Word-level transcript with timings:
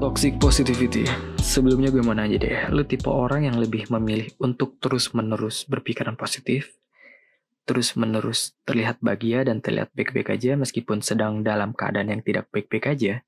Toxic 0.00 0.40
positivity. 0.40 1.04
Sebelumnya 1.36 1.92
gue 1.92 2.00
mau 2.00 2.16
nanya 2.16 2.40
deh, 2.40 2.72
lu 2.72 2.88
tipe 2.88 3.12
orang 3.12 3.44
yang 3.44 3.60
lebih 3.60 3.84
memilih 3.92 4.32
untuk 4.40 4.80
terus-menerus 4.80 5.68
berpikiran 5.68 6.16
positif, 6.16 6.72
terus-menerus 7.68 8.56
terlihat 8.64 8.96
bahagia 9.04 9.44
dan 9.44 9.60
terlihat 9.60 9.92
baik-baik 9.92 10.32
aja 10.40 10.56
meskipun 10.56 11.04
sedang 11.04 11.44
dalam 11.44 11.76
keadaan 11.76 12.16
yang 12.16 12.24
tidak 12.24 12.48
baik-baik 12.48 12.96
aja? 12.96 13.20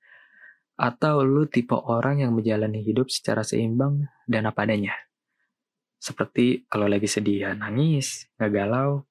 Atau 0.80 1.28
lu 1.28 1.44
tipe 1.44 1.76
orang 1.76 2.24
yang 2.24 2.32
menjalani 2.32 2.80
hidup 2.80 3.12
secara 3.12 3.44
seimbang 3.44 4.08
dan 4.24 4.48
apa 4.48 4.64
adanya? 4.64 4.96
Seperti 6.00 6.64
kalau 6.72 6.88
lagi 6.88 7.04
sedih 7.04 7.36
ya 7.36 7.50
nangis, 7.52 8.32
nggak 8.40 8.48
galau, 8.48 9.04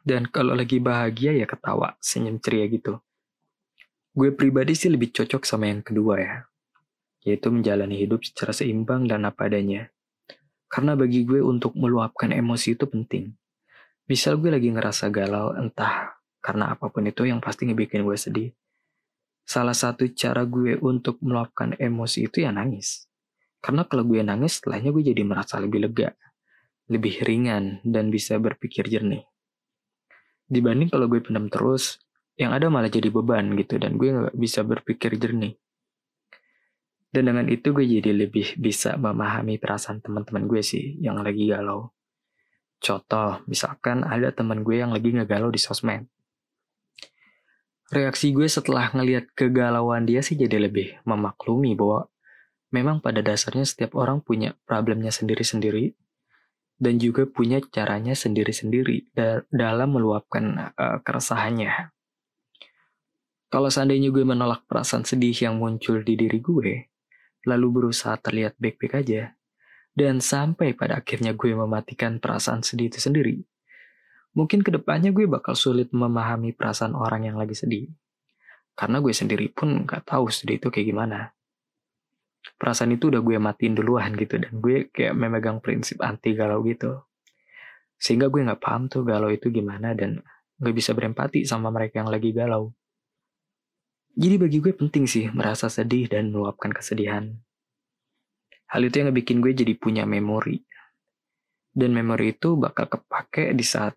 dan 0.00 0.24
kalau 0.32 0.56
lagi 0.56 0.80
bahagia 0.80 1.36
ya 1.36 1.44
ketawa, 1.44 2.00
senyum 2.00 2.40
ceria 2.40 2.64
gitu. 2.72 3.04
Gue 4.16 4.32
pribadi 4.32 4.72
sih 4.72 4.88
lebih 4.88 5.12
cocok 5.12 5.44
sama 5.44 5.68
yang 5.68 5.84
kedua 5.84 6.16
ya, 6.18 6.49
yaitu 7.24 7.52
menjalani 7.52 8.00
hidup 8.00 8.24
secara 8.24 8.52
seimbang 8.56 9.04
dan 9.04 9.28
apa 9.28 9.48
adanya. 9.48 9.92
Karena 10.70 10.94
bagi 10.94 11.26
gue 11.26 11.42
untuk 11.42 11.74
meluapkan 11.74 12.30
emosi 12.30 12.78
itu 12.78 12.86
penting. 12.86 13.34
Misal 14.06 14.38
gue 14.38 14.50
lagi 14.50 14.70
ngerasa 14.70 15.10
galau, 15.10 15.54
entah 15.54 16.14
karena 16.40 16.72
apa 16.72 16.88
pun 16.88 17.04
itu 17.04 17.28
yang 17.28 17.38
pasti 17.38 17.68
ngebikin 17.68 18.02
gue 18.02 18.16
sedih. 18.16 18.50
Salah 19.44 19.74
satu 19.74 20.06
cara 20.14 20.46
gue 20.46 20.78
untuk 20.78 21.18
meluapkan 21.20 21.74
emosi 21.76 22.30
itu 22.30 22.46
ya 22.46 22.54
nangis. 22.54 23.10
Karena 23.60 23.84
kalau 23.84 24.08
gue 24.08 24.24
nangis, 24.24 24.62
setelahnya 24.62 24.88
gue 24.94 25.04
jadi 25.04 25.22
merasa 25.26 25.60
lebih 25.60 25.84
lega, 25.84 26.16
lebih 26.88 27.20
ringan, 27.26 27.84
dan 27.84 28.08
bisa 28.08 28.40
berpikir 28.40 28.88
jernih. 28.88 29.26
Dibanding 30.48 30.88
kalau 30.90 31.06
gue 31.06 31.20
pendam 31.20 31.46
terus, 31.52 32.00
yang 32.40 32.56
ada 32.56 32.72
malah 32.72 32.88
jadi 32.88 33.12
beban 33.12 33.52
gitu 33.54 33.76
dan 33.76 34.00
gue 34.00 34.08
nggak 34.10 34.36
bisa 34.38 34.64
berpikir 34.64 35.14
jernih. 35.20 35.54
Dan 37.10 37.26
dengan 37.26 37.46
itu 37.50 37.74
gue 37.74 37.82
jadi 37.82 38.14
lebih 38.14 38.54
bisa 38.54 38.94
memahami 38.94 39.58
perasaan 39.58 39.98
teman-teman 39.98 40.46
gue 40.46 40.62
sih 40.62 40.94
yang 41.02 41.18
lagi 41.18 41.50
galau. 41.50 41.90
Contoh, 42.80 43.42
misalkan 43.50 44.06
ada 44.06 44.30
teman 44.30 44.62
gue 44.62 44.78
yang 44.78 44.94
lagi 44.94 45.12
ngegalau 45.12 45.50
di 45.50 45.60
sosmed. 45.60 46.06
Reaksi 47.90 48.30
gue 48.30 48.46
setelah 48.46 48.94
ngelihat 48.94 49.34
kegalauan 49.34 50.06
dia 50.06 50.22
sih 50.22 50.38
jadi 50.38 50.62
lebih 50.70 51.02
memaklumi 51.02 51.74
bahwa 51.74 52.06
memang 52.70 53.02
pada 53.02 53.18
dasarnya 53.20 53.66
setiap 53.66 53.98
orang 53.98 54.22
punya 54.22 54.54
problemnya 54.62 55.10
sendiri-sendiri 55.10 55.98
dan 56.80 56.96
juga 56.96 57.28
punya 57.28 57.60
caranya 57.60 58.16
sendiri-sendiri 58.16 59.12
dalam 59.52 59.92
meluapkan 59.92 60.72
uh, 60.72 61.02
keresahannya. 61.04 61.92
Kalau 63.50 63.68
seandainya 63.68 64.14
gue 64.14 64.22
menolak 64.22 64.64
perasaan 64.70 65.02
sedih 65.02 65.34
yang 65.34 65.58
muncul 65.58 66.00
di 66.06 66.14
diri 66.14 66.38
gue, 66.38 66.89
lalu 67.46 67.68
berusaha 67.82 68.16
terlihat 68.20 68.56
baik-baik 68.60 69.00
aja, 69.00 69.34
dan 69.96 70.20
sampai 70.20 70.72
pada 70.72 71.00
akhirnya 71.00 71.34
gue 71.34 71.52
mematikan 71.52 72.20
perasaan 72.22 72.64
sedih 72.64 72.88
itu 72.92 73.00
sendiri, 73.02 73.40
mungkin 74.34 74.62
ke 74.62 74.70
depannya 74.70 75.10
gue 75.10 75.26
bakal 75.26 75.58
sulit 75.58 75.90
memahami 75.90 76.54
perasaan 76.54 76.94
orang 76.94 77.26
yang 77.26 77.36
lagi 77.36 77.54
sedih. 77.54 77.90
Karena 78.78 79.02
gue 79.02 79.12
sendiri 79.12 79.50
pun 79.52 79.84
gak 79.84 80.08
tahu 80.08 80.30
sedih 80.32 80.56
itu 80.56 80.72
kayak 80.72 80.86
gimana. 80.88 81.18
Perasaan 82.56 82.96
itu 82.96 83.12
udah 83.12 83.20
gue 83.20 83.36
matiin 83.36 83.76
duluan 83.76 84.16
gitu, 84.16 84.40
dan 84.40 84.56
gue 84.56 84.88
kayak 84.88 85.12
memegang 85.12 85.60
prinsip 85.60 86.00
anti 86.00 86.32
galau 86.32 86.64
gitu. 86.64 87.04
Sehingga 88.00 88.32
gue 88.32 88.40
gak 88.46 88.62
paham 88.62 88.88
tuh 88.88 89.04
galau 89.04 89.28
itu 89.28 89.52
gimana, 89.52 89.92
dan 89.92 90.22
gak 90.56 90.72
bisa 90.72 90.96
berempati 90.96 91.44
sama 91.44 91.68
mereka 91.68 92.00
yang 92.00 92.08
lagi 92.08 92.32
galau. 92.32 92.72
Jadi 94.18 94.34
bagi 94.38 94.58
gue 94.58 94.74
penting 94.74 95.06
sih 95.06 95.30
merasa 95.30 95.70
sedih 95.70 96.10
dan 96.10 96.34
meluapkan 96.34 96.74
kesedihan. 96.74 97.30
Hal 98.70 98.86
itu 98.86 99.02
yang 99.02 99.10
bikin 99.14 99.42
gue 99.42 99.54
jadi 99.54 99.74
punya 99.78 100.06
memori. 100.06 100.62
Dan 101.70 101.94
memori 101.94 102.34
itu 102.34 102.58
bakal 102.58 102.90
kepake 102.90 103.54
di 103.54 103.62
saat 103.62 103.94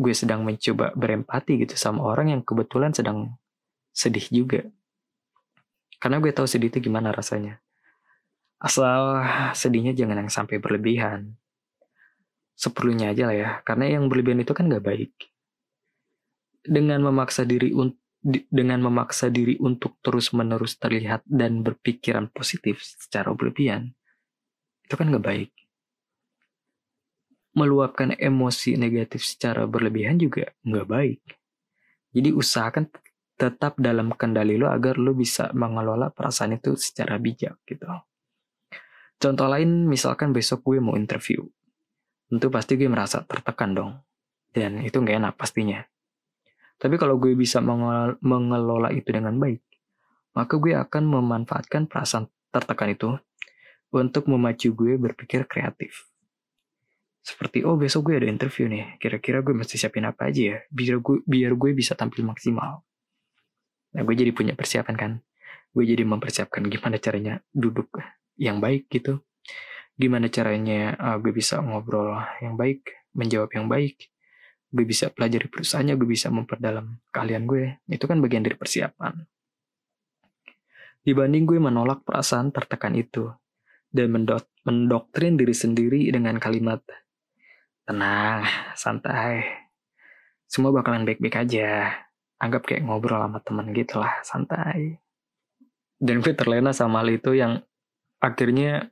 gue 0.00 0.14
sedang 0.16 0.42
mencoba 0.42 0.96
berempati 0.96 1.60
gitu 1.62 1.76
sama 1.76 2.02
orang 2.08 2.32
yang 2.34 2.42
kebetulan 2.42 2.90
sedang 2.90 3.36
sedih 3.92 4.26
juga. 4.32 4.64
Karena 6.00 6.16
gue 6.18 6.32
tahu 6.32 6.48
sedih 6.48 6.72
itu 6.72 6.80
gimana 6.80 7.12
rasanya. 7.12 7.60
Asal 8.56 9.20
sedihnya 9.52 9.92
jangan 9.92 10.24
yang 10.24 10.32
sampai 10.32 10.56
berlebihan. 10.56 11.36
Seperlunya 12.56 13.12
aja 13.12 13.28
lah 13.28 13.36
ya, 13.36 13.50
karena 13.64 14.00
yang 14.00 14.08
berlebihan 14.08 14.40
itu 14.40 14.52
kan 14.56 14.68
gak 14.68 14.84
baik. 14.84 15.12
Dengan 16.60 17.04
memaksa 17.04 17.44
diri 17.44 17.72
untuk 17.72 17.99
dengan 18.24 18.84
memaksa 18.84 19.32
diri 19.32 19.56
untuk 19.56 19.96
terus-menerus 20.04 20.76
terlihat 20.76 21.24
dan 21.24 21.64
berpikiran 21.64 22.28
positif 22.28 22.84
secara 22.84 23.32
berlebihan, 23.32 23.96
itu 24.84 24.94
kan 24.94 25.08
gak 25.08 25.24
baik. 25.24 25.50
Meluapkan 27.56 28.14
emosi 28.14 28.76
negatif 28.76 29.24
secara 29.24 29.64
berlebihan 29.64 30.20
juga 30.20 30.52
gak 30.62 30.86
baik. 30.86 31.20
Jadi 32.12 32.30
usahakan 32.36 32.92
tetap 33.40 33.80
dalam 33.80 34.12
kendali 34.12 34.60
lo 34.60 34.68
agar 34.68 35.00
lo 35.00 35.16
bisa 35.16 35.48
mengelola 35.56 36.12
perasaan 36.12 36.60
itu 36.60 36.76
secara 36.76 37.16
bijak 37.16 37.56
gitu. 37.64 37.88
Contoh 39.16 39.48
lain 39.48 39.88
misalkan 39.88 40.36
besok 40.36 40.60
gue 40.68 40.78
mau 40.80 40.92
interview. 40.96 41.40
Tentu 42.28 42.52
pasti 42.52 42.76
gue 42.76 42.88
merasa 42.88 43.24
tertekan 43.24 43.72
dong. 43.72 43.92
Dan 44.52 44.84
itu 44.84 45.00
gak 45.00 45.16
enak 45.24 45.34
pastinya 45.40 45.89
tapi 46.80 46.96
kalau 46.96 47.20
gue 47.20 47.36
bisa 47.36 47.60
mengelola 48.24 48.88
itu 48.88 49.12
dengan 49.12 49.36
baik, 49.36 49.60
maka 50.32 50.56
gue 50.56 50.72
akan 50.72 51.04
memanfaatkan 51.04 51.84
perasaan 51.84 52.32
tertekan 52.48 52.88
itu 52.88 53.10
untuk 53.92 54.32
memacu 54.32 54.72
gue 54.72 54.96
berpikir 54.96 55.44
kreatif. 55.44 56.08
Seperti, 57.20 57.68
oh 57.68 57.76
besok 57.76 58.08
gue 58.08 58.24
ada 58.24 58.28
interview 58.32 58.64
nih, 58.64 58.96
kira-kira 58.96 59.44
gue 59.44 59.52
mesti 59.52 59.76
siapin 59.76 60.08
apa 60.08 60.32
aja 60.32 60.56
ya, 60.56 60.58
biar 60.72 61.04
gue, 61.04 61.20
biar 61.28 61.52
gue 61.52 61.70
bisa 61.76 61.92
tampil 61.92 62.24
maksimal. 62.24 62.80
Nah 63.92 64.00
gue 64.00 64.14
jadi 64.16 64.32
punya 64.32 64.56
persiapan 64.56 64.96
kan, 64.96 65.12
gue 65.76 65.84
jadi 65.84 66.00
mempersiapkan 66.08 66.64
gimana 66.64 66.96
caranya 66.96 67.44
duduk 67.52 68.00
yang 68.40 68.56
baik 68.56 68.88
gitu, 68.88 69.20
gimana 70.00 70.32
caranya 70.32 70.96
uh, 70.96 71.20
gue 71.20 71.28
bisa 71.36 71.60
ngobrol 71.60 72.16
yang 72.40 72.56
baik, 72.56 72.88
menjawab 73.12 73.52
yang 73.52 73.68
baik, 73.68 74.08
gue 74.70 74.84
bisa 74.86 75.10
pelajari 75.10 75.50
perusahaannya, 75.50 75.98
gue 75.98 76.08
bisa 76.08 76.30
memperdalam 76.30 77.02
kalian 77.10 77.44
gue. 77.44 77.82
Itu 77.90 78.06
kan 78.06 78.22
bagian 78.22 78.46
dari 78.46 78.54
persiapan. 78.54 79.26
Dibanding 81.02 81.44
gue 81.44 81.58
menolak 81.58 82.06
perasaan 82.06 82.54
tertekan 82.54 82.94
itu 82.94 83.26
dan 83.90 84.14
mendok 84.14 84.46
mendoktrin 84.62 85.34
diri 85.34 85.56
sendiri 85.56 86.06
dengan 86.12 86.38
kalimat 86.38 86.78
tenang, 87.88 88.46
santai, 88.78 89.42
semua 90.46 90.70
bakalan 90.70 91.02
baik-baik 91.02 91.42
aja. 91.42 91.90
Anggap 92.40 92.70
kayak 92.70 92.86
ngobrol 92.86 93.20
sama 93.20 93.42
temen 93.42 93.66
gitu 93.74 94.00
lah, 94.00 94.22
santai. 94.22 95.02
Dan 96.00 96.24
gue 96.24 96.32
terlena 96.32 96.72
sama 96.72 97.04
hal 97.04 97.12
itu 97.12 97.36
yang 97.36 97.60
akhirnya 98.22 98.88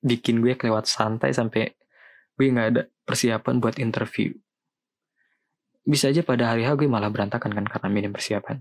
bikin 0.00 0.40
gue 0.40 0.54
kelewat 0.54 0.86
santai 0.86 1.34
sampai 1.34 1.74
gue 2.36 2.46
nggak 2.52 2.68
ada 2.72 2.82
persiapan 3.04 3.58
buat 3.58 3.76
interview 3.80 4.32
bisa 5.86 6.10
aja 6.10 6.26
pada 6.26 6.50
hari 6.50 6.66
H 6.66 6.74
gue 6.74 6.90
malah 6.90 7.08
berantakan 7.08 7.54
kan 7.54 7.64
karena 7.64 7.88
minim 7.88 8.10
persiapan. 8.10 8.58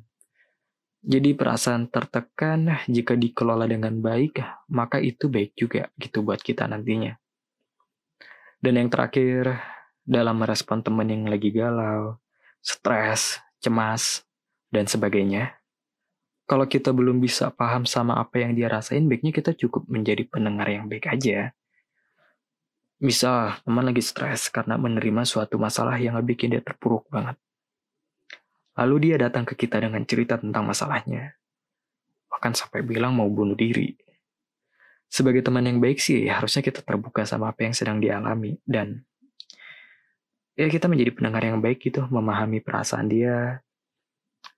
Jadi 1.05 1.37
perasaan 1.37 1.89
tertekan 1.89 2.81
jika 2.89 3.13
dikelola 3.13 3.69
dengan 3.69 3.97
baik, 4.01 4.41
maka 4.73 4.97
itu 5.01 5.29
baik 5.29 5.53
juga 5.57 5.89
gitu 5.97 6.21
buat 6.25 6.41
kita 6.41 6.65
nantinya. 6.65 7.17
Dan 8.57 8.81
yang 8.81 8.89
terakhir, 8.89 9.57
dalam 10.01 10.41
merespon 10.41 10.81
temen 10.81 11.05
yang 11.05 11.29
lagi 11.29 11.53
galau, 11.53 12.17
stres, 12.61 13.37
cemas, 13.61 14.25
dan 14.73 14.89
sebagainya, 14.89 15.53
kalau 16.45 16.69
kita 16.69 16.93
belum 16.93 17.21
bisa 17.21 17.49
paham 17.49 17.89
sama 17.89 18.21
apa 18.21 18.41
yang 18.41 18.53
dia 18.53 18.69
rasain, 18.69 19.05
baiknya 19.09 19.33
kita 19.33 19.53
cukup 19.57 19.85
menjadi 19.89 20.25
pendengar 20.29 20.69
yang 20.69 20.85
baik 20.85 21.09
aja. 21.09 21.53
Misal, 23.05 23.61
teman 23.61 23.85
lagi 23.85 24.01
stres 24.01 24.49
karena 24.49 24.81
menerima 24.81 25.29
suatu 25.29 25.61
masalah 25.61 25.93
yang 26.01 26.17
bikin 26.25 26.57
dia 26.57 26.63
terpuruk 26.65 27.05
banget. 27.13 27.37
Lalu 28.81 28.95
dia 29.05 29.21
datang 29.21 29.45
ke 29.45 29.53
kita 29.53 29.77
dengan 29.77 30.01
cerita 30.09 30.41
tentang 30.41 30.65
masalahnya. 30.65 31.37
Bahkan 32.33 32.57
sampai 32.57 32.81
bilang 32.81 33.13
mau 33.13 33.29
bunuh 33.29 33.53
diri. 33.53 33.93
Sebagai 35.05 35.45
teman 35.45 35.69
yang 35.69 35.77
baik 35.77 36.01
sih, 36.01 36.25
harusnya 36.25 36.65
kita 36.65 36.81
terbuka 36.81 37.29
sama 37.29 37.53
apa 37.53 37.69
yang 37.69 37.77
sedang 37.77 38.01
dialami. 38.01 38.57
Dan 38.65 39.05
ya 40.57 40.65
kita 40.65 40.89
menjadi 40.89 41.13
pendengar 41.13 41.45
yang 41.45 41.61
baik 41.61 41.85
gitu, 41.85 42.09
memahami 42.09 42.57
perasaan 42.65 43.05
dia, 43.05 43.61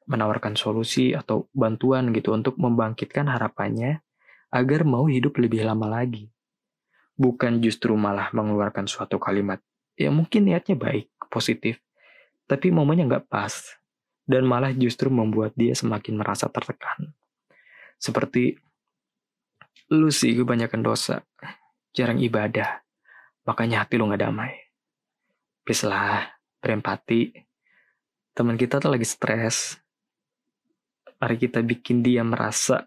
menawarkan 0.08 0.56
solusi 0.56 1.12
atau 1.12 1.52
bantuan 1.52 2.16
gitu 2.16 2.32
untuk 2.32 2.56
membangkitkan 2.56 3.28
harapannya 3.28 4.00
agar 4.56 4.88
mau 4.88 5.04
hidup 5.04 5.36
lebih 5.36 5.68
lama 5.68 5.92
lagi 5.92 6.32
bukan 7.18 7.60
justru 7.60 7.98
malah 7.98 8.30
mengeluarkan 8.32 8.86
suatu 8.86 9.18
kalimat 9.18 9.60
yang 9.98 10.14
mungkin 10.14 10.46
niatnya 10.46 10.78
baik, 10.78 11.10
positif, 11.28 11.82
tapi 12.46 12.70
momennya 12.70 13.10
nggak 13.10 13.26
pas, 13.28 13.52
dan 14.30 14.46
malah 14.46 14.72
justru 14.72 15.10
membuat 15.10 15.58
dia 15.58 15.74
semakin 15.74 16.22
merasa 16.22 16.46
tertekan. 16.48 17.12
Seperti, 17.98 18.62
Lu 19.88 20.12
sih 20.12 20.36
kebanyakan 20.36 20.84
dosa, 20.84 21.24
jarang 21.96 22.20
ibadah, 22.20 22.84
makanya 23.48 23.88
hati 23.88 23.96
lu 23.96 24.12
gak 24.12 24.20
damai. 24.20 24.52
Please 25.64 25.88
lah, 25.88 26.28
berempati. 26.60 27.32
Teman 28.36 28.60
kita 28.60 28.84
tuh 28.84 28.92
lagi 28.92 29.08
stres. 29.08 29.80
Mari 31.24 31.40
kita 31.40 31.64
bikin 31.64 32.04
dia 32.04 32.20
merasa 32.28 32.84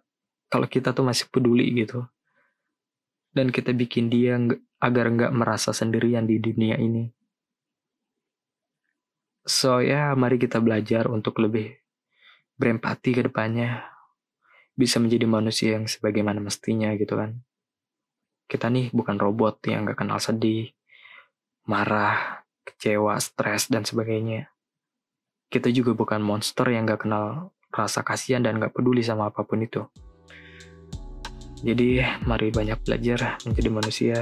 kalau 0.53 0.69
kita 0.69 0.93
tuh 0.93 1.01
masih 1.01 1.25
peduli 1.33 1.73
gitu. 1.73 2.05
Dan 3.31 3.55
kita 3.55 3.71
bikin 3.71 4.11
dia 4.11 4.39
agar 4.83 5.07
nggak 5.11 5.33
merasa 5.35 5.71
sendirian 5.71 6.27
di 6.27 6.43
dunia 6.43 6.75
ini. 6.79 7.11
So 9.47 9.81
ya, 9.81 10.13
mari 10.19 10.37
kita 10.37 10.61
belajar 10.61 11.07
untuk 11.09 11.41
lebih 11.41 11.81
berempati 12.61 13.17
ke 13.17 13.23
depannya 13.25 13.83
bisa 14.77 15.01
menjadi 15.01 15.27
manusia 15.29 15.77
yang 15.81 15.89
sebagaimana 15.89 16.41
mestinya 16.41 16.93
gitu 16.97 17.17
kan. 17.17 17.41
Kita 18.51 18.67
nih 18.69 18.91
bukan 18.91 19.17
robot 19.21 19.63
yang 19.71 19.87
gak 19.87 20.03
kenal 20.03 20.19
sedih, 20.19 20.73
marah, 21.69 22.43
kecewa, 22.67 23.15
stres, 23.23 23.71
dan 23.71 23.87
sebagainya. 23.87 24.51
Kita 25.53 25.71
juga 25.71 25.95
bukan 25.95 26.19
monster 26.19 26.67
yang 26.73 26.89
gak 26.89 27.07
kenal 27.07 27.55
rasa 27.71 28.03
kasihan 28.03 28.43
dan 28.43 28.59
gak 28.59 28.75
peduli 28.75 29.05
sama 29.07 29.31
apa 29.31 29.47
pun 29.47 29.63
itu. 29.63 29.87
Jadi 31.61 32.01
mari 32.25 32.49
banyak 32.49 32.81
belajar 32.89 33.37
menjadi 33.45 33.69
manusia. 33.69 34.17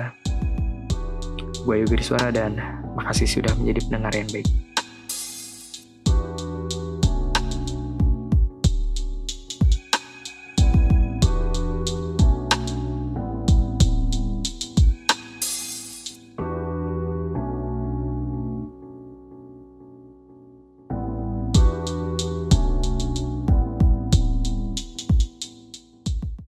Gue 1.62 1.87
Yogi 1.87 2.02
Suara 2.02 2.35
dan 2.35 2.58
makasih 2.99 3.29
sudah 3.31 3.55
menjadi 3.55 3.81
pendengar 3.87 4.12
yang 4.17 4.29
baik. 4.35 4.49